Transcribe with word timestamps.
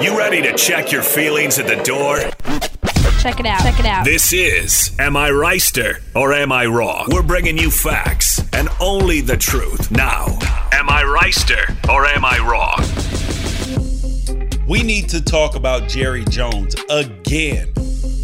You 0.00 0.16
ready 0.16 0.40
to 0.40 0.54
check 0.56 0.90
your 0.90 1.02
feelings 1.02 1.58
at 1.58 1.66
the 1.66 1.76
door? 1.84 2.16
Check 3.20 3.38
it 3.38 3.44
out. 3.44 3.60
Check 3.60 3.78
it 3.78 3.84
out. 3.84 4.02
This 4.06 4.32
is 4.32 4.98
Am 4.98 5.14
I 5.14 5.28
Reister 5.28 6.00
or 6.14 6.32
Am 6.32 6.50
I 6.52 6.64
Wrong? 6.64 7.08
We're 7.10 7.22
bringing 7.22 7.58
you 7.58 7.70
facts 7.70 8.42
and 8.54 8.70
only 8.80 9.20
the 9.20 9.36
truth. 9.36 9.90
Now, 9.90 10.38
Am 10.72 10.88
I 10.88 11.02
Reister 11.02 11.68
or 11.92 12.06
Am 12.06 12.24
I 12.24 12.38
Wrong? 12.38 12.80
We 14.66 14.82
need 14.82 15.10
to 15.10 15.20
talk 15.20 15.54
about 15.54 15.86
Jerry 15.86 16.24
Jones 16.24 16.74
again. 16.88 17.68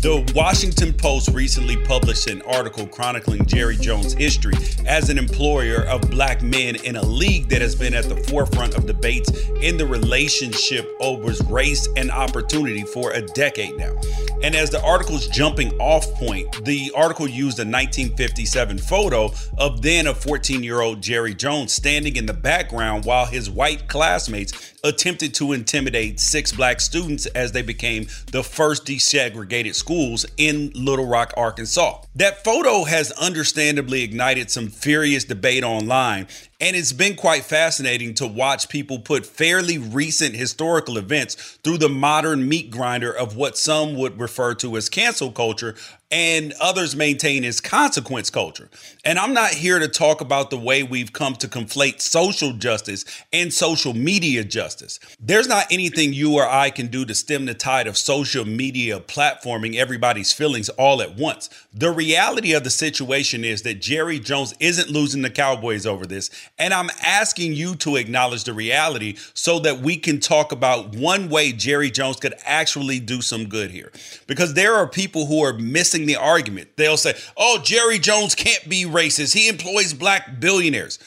The 0.07 0.33
Washington 0.37 0.93
Post 0.93 1.31
recently 1.31 1.77
published 1.77 2.29
an 2.29 2.41
article 2.43 2.87
chronicling 2.87 3.45
Jerry 3.45 3.77
Jones' 3.77 4.13
history 4.13 4.55
as 4.87 5.11
an 5.11 5.19
employer 5.19 5.83
of 5.89 6.01
black 6.13 6.43
men 6.43 6.77
in 6.77 6.95
a 6.95 7.03
league 7.03 7.49
that 7.49 7.61
has 7.61 7.75
been 7.75 7.93
at 7.93 8.05
the 8.05 8.15
forefront 8.15 8.77
of 8.77 8.87
debates 8.87 9.29
in 9.61 9.77
the 9.77 9.85
relationship 9.85 10.89
over 11.01 11.33
race 11.53 11.89
and 11.97 12.13
opportunity 12.13 12.85
for 12.85 13.11
a 13.15 13.23
decade 13.23 13.77
now. 13.77 13.97
And 14.45 14.55
as 14.55 14.71
the 14.71 14.81
article's 14.81 15.27
jumping 15.27 15.77
off 15.81 16.07
point, 16.15 16.65
the 16.65 16.93
article 16.95 17.27
used 17.27 17.59
a 17.59 17.67
1957 17.67 18.79
photo 18.79 19.33
of 19.59 19.83
then 19.83 20.07
a 20.07 20.15
14 20.15 20.63
year 20.63 20.83
old 20.83 21.03
Jerry 21.03 21.35
Jones 21.35 21.73
standing 21.73 22.15
in 22.15 22.27
the 22.27 22.33
background 22.33 23.07
while 23.07 23.27
his 23.27 23.51
white 23.51 23.89
classmates 23.89 24.75
attempted 24.85 25.35
to 25.35 25.53
intimidate 25.53 26.21
six 26.21 26.53
black 26.53 26.81
students 26.81 27.27
as 27.27 27.53
they 27.53 27.63
became 27.63 28.07
the 28.31 28.43
first 28.43 28.85
desegregated 28.85 29.75
schools 29.97 30.27
in 30.37 30.71
Little 30.75 31.07
Rock, 31.07 31.33
Arkansas. 31.39 32.03
That 32.15 32.45
photo 32.45 32.85
has 32.85 33.13
understandably 33.13 34.03
ignited 34.03 34.51
some 34.51 34.69
furious 34.69 35.25
debate 35.25 35.65
online, 35.65 36.29
and 36.61 36.75
it's 36.75 36.93
been 36.93 37.17
quite 37.17 37.45
fascinating 37.45 38.15
to 38.15 38.27
watch 38.27 38.69
people 38.69 38.99
put 38.99 39.27
fairly 39.27 39.79
recent 39.79 40.35
historical 40.35 40.97
events 40.97 41.35
through 41.63 41.79
the 41.79 41.89
modern 41.89 42.49
meat 42.49 42.71
grinder 42.71 43.13
of 43.13 43.37
what 43.37 43.59
some 43.59 43.95
would 43.95 44.19
refer 44.19 44.55
to 44.55 44.77
as 44.77 44.89
cancel 44.89 45.31
culture 45.31 45.75
and 46.11 46.55
others 46.61 46.95
maintain 46.95 47.45
as 47.45 47.61
consequence 47.61 48.31
culture. 48.31 48.69
And 49.05 49.19
I'm 49.19 49.35
not 49.35 49.51
here 49.51 49.79
to 49.79 49.89
talk 49.89 50.21
about 50.21 50.51
the 50.51 50.59
way 50.59 50.83
we've 50.83 51.13
come 51.13 51.35
to 51.37 51.49
conflate 51.49 52.01
social 52.01 52.53
justice 52.53 53.05
and 53.33 53.53
social 53.53 53.93
media 53.93 54.45
justice. 54.45 55.01
There's 55.19 55.49
not 55.49 55.67
anything 55.71 56.13
you 56.13 56.35
or 56.35 56.49
I 56.49 56.71
can 56.71 56.87
do 56.89 57.05
to 57.05 57.15
stem 57.15 57.47
the 57.47 57.55
tide 57.55 57.89
of 57.89 57.97
social 57.97 58.45
media 58.45 59.01
platforming 59.01 59.75
everybody's 59.75 60.33
feelings 60.33 60.69
all 60.71 61.03
at 61.03 61.17
once. 61.17 61.51
The 61.79 61.91
reality 61.91 62.55
of 62.55 62.65
the 62.65 62.71
situation 62.71 63.45
is 63.45 63.61
that 63.63 63.83
Jerry 63.83 64.19
Jones 64.19 64.55
isn't 64.61 64.89
losing 64.89 65.21
the 65.21 65.29
Cowboys 65.29 65.85
over 65.85 66.07
this. 66.07 66.31
And 66.59 66.73
I'm 66.73 66.89
asking 67.03 67.53
you 67.53 67.75
to 67.77 67.97
acknowledge 67.97 68.45
the 68.45 68.55
reality 68.55 69.17
so 69.35 69.59
that 69.59 69.81
we 69.81 69.99
can 69.99 70.19
talk 70.19 70.53
about 70.53 70.97
one 70.97 71.29
way 71.29 71.53
Jerry 71.53 71.91
Jones 71.91 72.17
could 72.17 72.33
actually 72.47 72.99
do 72.99 73.21
some 73.21 73.51
good 73.51 73.71
here. 73.71 73.93
Because 74.27 74.55
there 74.55 74.75
are 74.75 74.89
people 74.89 75.27
who 75.27 75.45
are 75.45 75.53
missing 75.53 76.07
the 76.07 76.17
argument. 76.17 76.71
They'll 76.77 76.97
say, 76.97 77.13
oh, 77.37 77.61
Jerry 77.63 77.99
Jones 77.99 78.35
can't 78.35 78.67
be 78.71 78.85
racist. 78.85 79.35
He 79.35 79.47
employs 79.47 79.93
black 79.93 80.41
billionaires. 80.41 80.99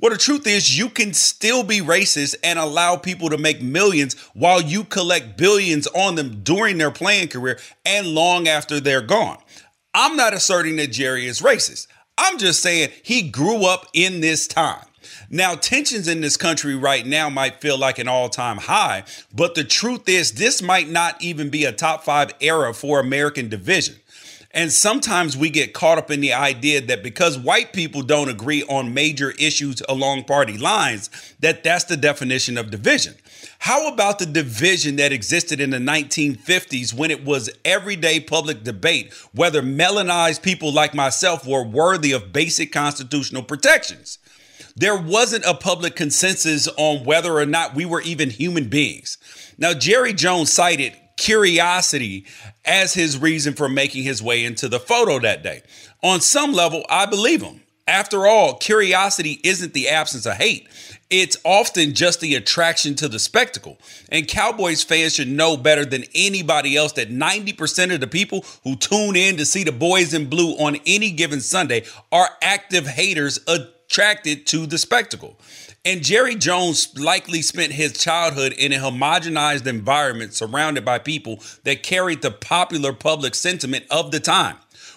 Well, 0.00 0.10
the 0.10 0.18
truth 0.18 0.46
is, 0.48 0.76
you 0.76 0.88
can 0.88 1.14
still 1.14 1.62
be 1.62 1.78
racist 1.78 2.34
and 2.42 2.58
allow 2.58 2.96
people 2.96 3.30
to 3.30 3.38
make 3.38 3.62
millions 3.62 4.14
while 4.34 4.60
you 4.60 4.82
collect 4.82 5.38
billions 5.38 5.86
on 5.86 6.16
them 6.16 6.40
during 6.42 6.78
their 6.78 6.90
playing 6.90 7.28
career 7.28 7.60
and 7.84 8.08
long 8.08 8.48
after 8.48 8.80
they're 8.80 9.00
gone. 9.00 9.38
I'm 9.98 10.14
not 10.14 10.34
asserting 10.34 10.76
that 10.76 10.92
Jerry 10.92 11.24
is 11.24 11.40
racist. 11.40 11.86
I'm 12.18 12.36
just 12.36 12.60
saying 12.60 12.90
he 13.02 13.30
grew 13.30 13.64
up 13.64 13.86
in 13.94 14.20
this 14.20 14.46
time. 14.46 14.84
Now, 15.30 15.54
tensions 15.54 16.06
in 16.06 16.20
this 16.20 16.36
country 16.36 16.74
right 16.74 17.06
now 17.06 17.30
might 17.30 17.62
feel 17.62 17.78
like 17.78 17.98
an 17.98 18.06
all 18.06 18.28
time 18.28 18.58
high, 18.58 19.04
but 19.34 19.54
the 19.54 19.64
truth 19.64 20.06
is, 20.06 20.32
this 20.32 20.60
might 20.60 20.90
not 20.90 21.22
even 21.22 21.48
be 21.48 21.64
a 21.64 21.72
top 21.72 22.04
five 22.04 22.34
era 22.42 22.74
for 22.74 23.00
American 23.00 23.48
division. 23.48 23.96
And 24.50 24.70
sometimes 24.70 25.34
we 25.34 25.48
get 25.48 25.72
caught 25.72 25.96
up 25.96 26.10
in 26.10 26.20
the 26.20 26.34
idea 26.34 26.82
that 26.82 27.02
because 27.02 27.38
white 27.38 27.72
people 27.72 28.02
don't 28.02 28.28
agree 28.28 28.64
on 28.64 28.92
major 28.92 29.30
issues 29.38 29.82
along 29.88 30.24
party 30.24 30.58
lines, 30.58 31.08
that 31.40 31.64
that's 31.64 31.84
the 31.84 31.96
definition 31.96 32.58
of 32.58 32.70
division. 32.70 33.14
How 33.58 33.88
about 33.88 34.18
the 34.18 34.26
division 34.26 34.96
that 34.96 35.12
existed 35.12 35.60
in 35.60 35.70
the 35.70 35.78
1950s 35.78 36.94
when 36.94 37.10
it 37.10 37.24
was 37.24 37.50
everyday 37.64 38.20
public 38.20 38.62
debate 38.62 39.12
whether 39.32 39.62
melanized 39.62 40.42
people 40.42 40.72
like 40.72 40.94
myself 40.94 41.46
were 41.46 41.64
worthy 41.64 42.12
of 42.12 42.32
basic 42.32 42.72
constitutional 42.72 43.42
protections? 43.42 44.18
There 44.76 44.96
wasn't 44.96 45.44
a 45.46 45.54
public 45.54 45.96
consensus 45.96 46.68
on 46.76 47.04
whether 47.04 47.32
or 47.34 47.46
not 47.46 47.74
we 47.74 47.86
were 47.86 48.02
even 48.02 48.30
human 48.30 48.68
beings. 48.68 49.16
Now, 49.56 49.72
Jerry 49.72 50.12
Jones 50.12 50.52
cited 50.52 50.92
curiosity 51.16 52.26
as 52.64 52.92
his 52.92 53.18
reason 53.18 53.54
for 53.54 53.68
making 53.68 54.04
his 54.04 54.22
way 54.22 54.44
into 54.44 54.68
the 54.68 54.78
photo 54.78 55.18
that 55.20 55.42
day. 55.42 55.62
On 56.02 56.20
some 56.20 56.52
level, 56.52 56.84
I 56.90 57.06
believe 57.06 57.42
him. 57.42 57.62
After 57.88 58.26
all, 58.26 58.56
curiosity 58.56 59.40
isn't 59.44 59.72
the 59.72 59.88
absence 59.88 60.26
of 60.26 60.34
hate. 60.34 60.68
It's 61.08 61.36
often 61.44 61.94
just 61.94 62.20
the 62.20 62.34
attraction 62.34 62.96
to 62.96 63.08
the 63.08 63.20
spectacle. 63.20 63.78
And 64.10 64.26
Cowboys 64.26 64.82
fans 64.82 65.14
should 65.14 65.28
know 65.28 65.56
better 65.56 65.84
than 65.84 66.04
anybody 66.14 66.76
else 66.76 66.92
that 66.92 67.10
90% 67.10 67.94
of 67.94 68.00
the 68.00 68.08
people 68.08 68.44
who 68.64 68.74
tune 68.74 69.14
in 69.14 69.36
to 69.36 69.46
see 69.46 69.62
the 69.62 69.72
boys 69.72 70.12
in 70.14 70.28
blue 70.28 70.54
on 70.54 70.78
any 70.84 71.12
given 71.12 71.40
Sunday 71.40 71.84
are 72.10 72.30
active 72.42 72.88
haters 72.88 73.38
attracted 73.46 74.46
to 74.48 74.66
the 74.66 74.78
spectacle. 74.78 75.38
And 75.84 76.02
Jerry 76.02 76.34
Jones 76.34 76.98
likely 76.98 77.42
spent 77.42 77.72
his 77.72 77.92
childhood 77.92 78.52
in 78.52 78.72
a 78.72 78.78
homogenized 78.78 79.68
environment 79.68 80.34
surrounded 80.34 80.84
by 80.84 80.98
people 80.98 81.40
that 81.62 81.84
carried 81.84 82.22
the 82.22 82.32
popular 82.32 82.92
public 82.92 83.36
sentiment 83.36 83.84
of 83.88 84.10
the 84.10 84.18
time 84.18 84.56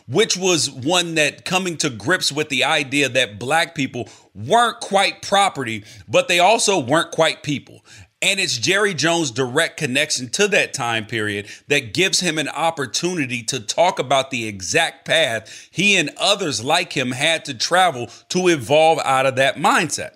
which 0.09 0.35
was 0.35 0.69
one 0.69 1.15
that 1.15 1.45
coming 1.45 1.77
to 1.77 1.89
grips 1.89 2.31
with 2.31 2.49
the 2.49 2.63
idea 2.63 3.07
that 3.07 3.39
black 3.39 3.75
people 3.75 4.09
weren't 4.33 4.79
quite 4.79 5.21
property, 5.21 5.83
but 6.07 6.27
they 6.27 6.39
also 6.39 6.79
weren't 6.79 7.11
quite 7.11 7.43
people. 7.43 7.85
And 8.21 8.39
it's 8.39 8.57
Jerry 8.57 8.93
Jones' 8.93 9.31
direct 9.31 9.77
connection 9.77 10.27
to 10.31 10.47
that 10.49 10.73
time 10.73 11.05
period 11.05 11.47
that 11.67 11.93
gives 11.93 12.19
him 12.19 12.37
an 12.37 12.49
opportunity 12.49 13.43
to 13.43 13.61
talk 13.61 13.97
about 13.97 14.29
the 14.29 14.45
exact 14.45 15.05
path 15.05 15.69
he 15.71 15.95
and 15.95 16.09
others 16.19 16.61
like 16.61 16.93
him 16.93 17.11
had 17.11 17.45
to 17.45 17.53
travel 17.53 18.07
to 18.29 18.49
evolve 18.49 18.99
out 19.05 19.25
of 19.25 19.37
that 19.37 19.55
mindset. 19.55 20.15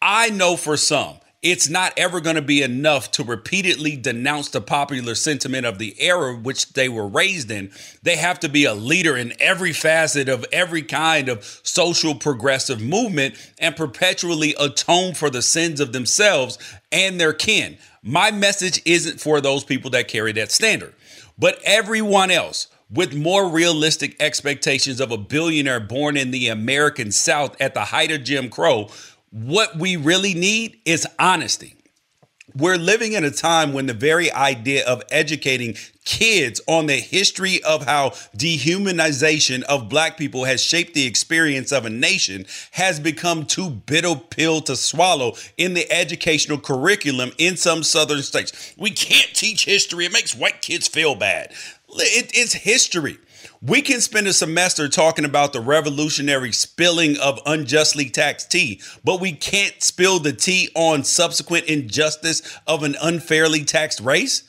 I 0.00 0.30
know 0.30 0.56
for 0.56 0.76
some, 0.76 1.18
it's 1.48 1.68
not 1.68 1.92
ever 1.96 2.20
going 2.20 2.34
to 2.34 2.42
be 2.42 2.60
enough 2.60 3.12
to 3.12 3.22
repeatedly 3.22 3.94
denounce 3.94 4.48
the 4.48 4.60
popular 4.60 5.14
sentiment 5.14 5.64
of 5.64 5.78
the 5.78 5.94
era 6.00 6.34
which 6.34 6.72
they 6.72 6.88
were 6.88 7.06
raised 7.06 7.52
in. 7.52 7.70
They 8.02 8.16
have 8.16 8.40
to 8.40 8.48
be 8.48 8.64
a 8.64 8.74
leader 8.74 9.16
in 9.16 9.32
every 9.38 9.72
facet 9.72 10.28
of 10.28 10.44
every 10.50 10.82
kind 10.82 11.28
of 11.28 11.44
social 11.62 12.16
progressive 12.16 12.82
movement 12.82 13.36
and 13.60 13.76
perpetually 13.76 14.56
atone 14.58 15.14
for 15.14 15.30
the 15.30 15.40
sins 15.40 15.78
of 15.78 15.92
themselves 15.92 16.58
and 16.90 17.20
their 17.20 17.32
kin. 17.32 17.78
My 18.02 18.32
message 18.32 18.82
isn't 18.84 19.20
for 19.20 19.40
those 19.40 19.62
people 19.62 19.90
that 19.90 20.08
carry 20.08 20.32
that 20.32 20.50
standard, 20.50 20.94
but 21.38 21.60
everyone 21.64 22.32
else 22.32 22.66
with 22.90 23.14
more 23.14 23.48
realistic 23.48 24.16
expectations 24.20 25.00
of 25.00 25.12
a 25.12 25.16
billionaire 25.16 25.80
born 25.80 26.16
in 26.16 26.32
the 26.32 26.48
American 26.48 27.12
South 27.12 27.60
at 27.60 27.74
the 27.74 27.84
height 27.84 28.10
of 28.10 28.24
Jim 28.24 28.48
Crow 28.48 28.88
what 29.36 29.76
we 29.76 29.96
really 29.96 30.32
need 30.32 30.80
is 30.86 31.06
honesty. 31.18 31.74
We're 32.54 32.78
living 32.78 33.12
in 33.12 33.22
a 33.22 33.30
time 33.30 33.74
when 33.74 33.84
the 33.84 33.92
very 33.92 34.32
idea 34.32 34.86
of 34.86 35.02
educating 35.10 35.76
kids 36.06 36.58
on 36.66 36.86
the 36.86 36.96
history 36.96 37.62
of 37.64 37.84
how 37.84 38.10
dehumanization 38.34 39.62
of 39.64 39.90
black 39.90 40.16
people 40.16 40.44
has 40.44 40.62
shaped 40.62 40.94
the 40.94 41.06
experience 41.06 41.70
of 41.70 41.84
a 41.84 41.90
nation 41.90 42.46
has 42.70 42.98
become 42.98 43.44
too 43.44 43.68
bitter 43.68 44.14
pill 44.14 44.62
to 44.62 44.74
swallow 44.74 45.34
in 45.58 45.74
the 45.74 45.90
educational 45.92 46.56
curriculum 46.56 47.30
in 47.36 47.58
some 47.58 47.82
southern 47.82 48.22
states. 48.22 48.74
We 48.78 48.90
can't 48.90 49.34
teach 49.34 49.66
history. 49.66 50.06
It 50.06 50.12
makes 50.14 50.34
white 50.34 50.62
kids 50.62 50.88
feel 50.88 51.14
bad. 51.14 51.52
It, 51.98 52.30
it's 52.34 52.52
history. 52.52 53.18
We 53.62 53.82
can 53.82 54.00
spend 54.00 54.26
a 54.26 54.32
semester 54.32 54.88
talking 54.88 55.24
about 55.24 55.52
the 55.52 55.60
revolutionary 55.60 56.52
spilling 56.52 57.16
of 57.18 57.40
unjustly 57.46 58.10
taxed 58.10 58.50
tea, 58.50 58.80
but 59.02 59.20
we 59.20 59.32
can't 59.32 59.82
spill 59.82 60.18
the 60.18 60.32
tea 60.32 60.68
on 60.74 61.04
subsequent 61.04 61.66
injustice 61.66 62.42
of 62.66 62.82
an 62.82 62.96
unfairly 63.00 63.64
taxed 63.64 64.00
race. 64.00 64.42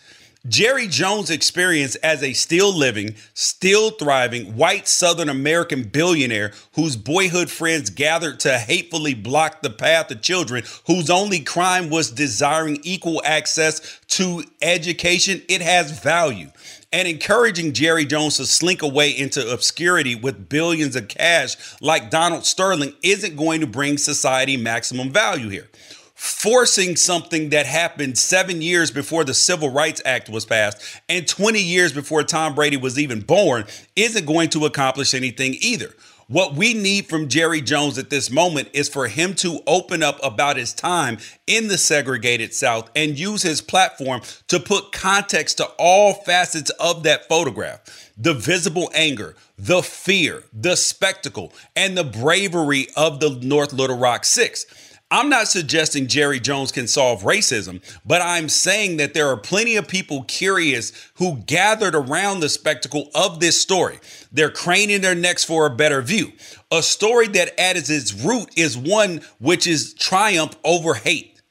Jerry 0.47 0.87
Jones' 0.87 1.29
experience 1.29 1.95
as 1.95 2.23
a 2.23 2.31
still 2.31 2.73
living, 2.73 3.15
still 3.33 3.91
thriving 3.91 4.55
white 4.55 4.87
Southern 4.87 5.27
American 5.27 5.83
billionaire 5.83 6.53
whose 6.73 6.95
boyhood 6.95 7.49
friends 7.49 7.89
gathered 7.89 8.39
to 8.41 8.57
hatefully 8.57 9.13
block 9.13 9.61
the 9.61 9.69
path 9.69 10.09
of 10.11 10.21
children 10.21 10.63
whose 10.85 11.09
only 11.09 11.41
crime 11.41 11.89
was 11.89 12.11
desiring 12.11 12.79
equal 12.83 13.21
access 13.25 13.99
to 14.07 14.43
education, 14.61 15.41
it 15.49 15.61
has 15.61 15.99
value 15.99 16.49
and 16.97 17.07
encouraging 17.07 17.73
Jerry 17.73 18.05
Jones 18.05 18.37
to 18.37 18.45
slink 18.47 18.81
away 18.81 19.11
into 19.11 19.53
obscurity 19.53 20.15
with 20.15 20.49
billions 20.49 20.95
of 20.95 21.07
cash 21.07 21.55
like 21.79 22.09
Donald 22.09 22.43
Sterling 22.43 22.91
isn't 23.03 23.35
going 23.35 23.61
to 23.61 23.67
bring 23.67 23.99
society 23.99 24.57
maximum 24.57 25.11
value 25.11 25.49
here. 25.49 25.69
Forcing 26.15 26.95
something 26.95 27.49
that 27.49 27.67
happened 27.67 28.17
seven 28.17 28.63
years 28.63 28.89
before 28.89 29.23
the 29.23 29.35
Civil 29.35 29.69
Rights 29.69 30.01
Act 30.05 30.27
was 30.27 30.43
passed 30.43 30.81
and 31.07 31.27
20 31.27 31.61
years 31.61 31.93
before 31.93 32.23
Tom 32.23 32.55
Brady 32.55 32.77
was 32.77 32.97
even 32.97 33.21
born 33.21 33.65
isn't 33.95 34.25
going 34.25 34.49
to 34.49 34.65
accomplish 34.65 35.13
anything 35.13 35.55
either. 35.61 35.93
What 36.29 36.55
we 36.55 36.73
need 36.73 37.07
from 37.07 37.29
Jerry 37.29 37.61
Jones 37.61 37.97
at 37.97 38.09
this 38.09 38.29
moment 38.29 38.67
is 38.73 38.89
for 38.89 39.07
him 39.07 39.33
to 39.35 39.61
open 39.65 40.03
up 40.03 40.19
about 40.21 40.57
his 40.57 40.73
time 40.73 41.19
in 41.47 41.69
the 41.69 41.77
segregated 41.77 42.53
South 42.53 42.89
and 42.97 43.17
use 43.17 43.43
his 43.43 43.61
platform 43.61 44.19
to 44.49 44.59
put 44.59 44.91
context 44.91 45.55
to 45.57 45.65
all 45.79 46.13
facets 46.13 46.69
of 46.71 47.03
that 47.03 47.29
photograph 47.29 48.11
the 48.17 48.33
visible 48.33 48.91
anger, 48.93 49.35
the 49.57 49.81
fear, 49.81 50.43
the 50.51 50.75
spectacle, 50.75 51.53
and 51.77 51.97
the 51.97 52.03
bravery 52.03 52.87
of 52.97 53.21
the 53.21 53.29
North 53.29 53.71
Little 53.71 53.97
Rock 53.97 54.25
Six. 54.25 54.65
I'm 55.09 55.29
not 55.29 55.47
suggesting 55.47 56.07
Jerry 56.07 56.41
Jones 56.41 56.73
can 56.73 56.85
solve 56.85 57.23
racism, 57.23 57.81
but 58.05 58.21
I'm 58.21 58.49
saying 58.49 58.97
that 58.97 59.13
there 59.13 59.29
are 59.29 59.37
plenty 59.37 59.77
of 59.77 59.87
people 59.87 60.23
curious 60.23 60.91
who 61.15 61.37
gathered 61.45 61.95
around 61.95 62.41
the 62.41 62.49
spectacle 62.49 63.09
of 63.15 63.39
this 63.39 63.61
story. 63.61 63.99
They're 64.33 64.49
craning 64.49 64.99
their 64.99 65.15
necks 65.15 65.45
for 65.45 65.65
a 65.65 65.73
better 65.73 66.01
view. 66.01 66.33
A 66.71 66.83
story 66.83 67.27
that 67.29 67.57
at 67.57 67.77
its 67.77 68.13
root 68.13 68.49
is 68.57 68.77
one 68.77 69.21
which 69.39 69.65
is 69.65 69.93
triumph 69.93 70.57
over 70.65 70.95
hate. 70.95 71.41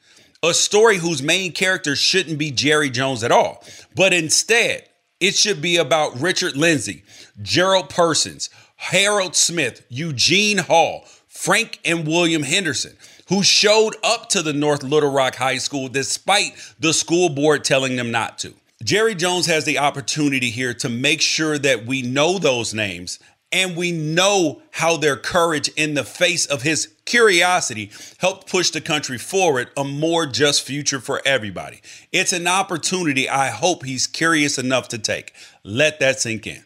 A 0.43 0.53
story 0.53 0.99
whose 0.99 1.23
main 1.23 1.53
character 1.53 1.97
shouldn't 1.97 2.39
be 2.39 2.51
Jerry 2.51 2.91
Jones 2.91 3.25
at 3.25 3.33
all, 3.33 3.65
but 3.95 4.13
instead, 4.13 4.87
it 5.19 5.35
should 5.35 5.63
be 5.63 5.79
about 5.79 6.21
Richard 6.21 6.59
Lindsay, 6.59 7.05
Gerald 7.41 7.89
Persons, 7.89 8.51
Harold 8.77 9.35
Smith, 9.35 9.87
Eugene 9.89 10.59
Hall, 10.59 11.07
Frank 11.27 11.81
and 11.87 12.07
William 12.07 12.43
Henderson 12.43 12.97
who 13.29 13.43
showed 13.43 13.97
up 14.03 14.29
to 14.31 14.43
the 14.43 14.53
North 14.53 14.83
Little 14.83 15.11
Rock 15.11 15.37
High 15.37 15.59
School 15.59 15.89
despite 15.89 16.57
the 16.79 16.93
school 16.93 17.29
board 17.29 17.65
telling 17.65 17.97
them 17.97 18.11
not 18.11 18.39
to. 18.39 18.55
Jerry 18.85 19.15
Jones 19.15 19.47
has 19.47 19.65
the 19.65 19.79
opportunity 19.79 20.51
here 20.51 20.75
to 20.75 20.89
make 20.89 21.21
sure 21.21 21.59
that 21.59 21.87
we 21.87 22.03
know 22.03 22.39
those 22.39 22.75
names 22.75 23.19
and 23.53 23.75
we 23.75 23.91
know 23.91 24.61
how 24.71 24.99
their 24.99 25.17
courage 25.17 25.69
in 25.77 25.95
the 25.95 26.05
face 26.05 26.45
of 26.45 26.61
his 26.63 26.93
curiosity 27.07 27.91
helped 28.19 28.51
push 28.51 28.71
the 28.71 28.81
country 28.81 29.17
forward 29.17 29.71
a 29.77 29.85
more 29.85 30.27
just 30.27 30.63
future 30.63 31.01
for 31.01 31.23
everybody. 31.25 31.81
It's 32.13 32.35
an 32.35 32.47
opportunity 32.47 33.29
I 33.29 33.49
hope 33.49 33.85
he's 33.85 34.07
curious 34.07 34.59
enough 34.59 34.89
to 34.89 34.99
take. 34.99 35.33
Let 35.65 36.01
that 36.01 36.21
sink 36.21 36.47
in. 36.47 36.66